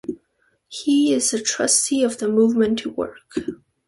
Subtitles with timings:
[0.67, 3.19] He is a trustee of the Movement to Work.